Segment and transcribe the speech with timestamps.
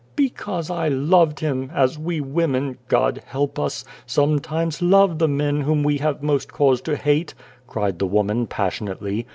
[0.13, 3.85] 11 Because I loved him, as we women God help us!
[4.07, 7.35] sometimes love the men whom we have most cause to hate,"
[7.67, 9.27] cried the woman passionately.